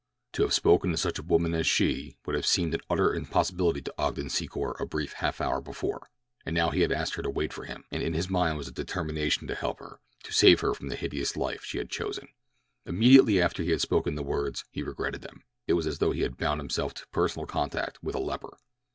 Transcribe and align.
To 0.31 0.41
have 0.41 0.51
spoken 0.51 0.89
to 0.89 0.97
such 0.97 1.19
a 1.19 1.21
woman 1.21 1.53
as 1.53 1.67
she 1.67 2.17
would 2.25 2.33
have 2.35 2.47
seemed 2.47 2.73
an 2.73 2.79
utter 2.89 3.13
impossibility 3.13 3.83
to 3.83 3.93
Ogden 3.99 4.29
Secor 4.29 4.79
a 4.79 4.85
brief 4.87 5.13
half 5.13 5.39
hour 5.39 5.61
before, 5.61 6.09
and 6.43 6.55
now 6.55 6.71
he 6.71 6.81
had 6.81 6.91
asked 6.91 7.13
her 7.13 7.21
to 7.21 7.29
wait 7.29 7.53
for 7.53 7.65
him, 7.65 7.83
and 7.91 8.01
in 8.01 8.13
his 8.15 8.27
mind 8.27 8.57
was 8.57 8.67
a 8.67 8.71
determination 8.71 9.45
to 9.47 9.53
help 9.53 9.77
her—to 9.77 10.33
save 10.33 10.61
her 10.61 10.73
from 10.73 10.87
the 10.87 10.95
hideous 10.95 11.37
life 11.37 11.63
she 11.63 11.77
had 11.77 11.91
chosen. 11.91 12.29
Immediately 12.83 13.39
after 13.39 13.61
he 13.61 13.69
had 13.69 13.81
spoken 13.81 14.15
the 14.15 14.23
words 14.23 14.65
he 14.71 14.81
regretted 14.81 15.21
them. 15.21 15.43
It 15.67 15.73
was 15.73 15.85
as 15.85 15.99
though 15.99 16.13
he 16.13 16.21
had 16.23 16.35
bound 16.35 16.59
himself 16.59 16.95
to 16.95 17.05
personal 17.09 17.45
contact 17.45 18.01
with 18.01 18.15
a 18.15 18.19
leper. 18.19 18.57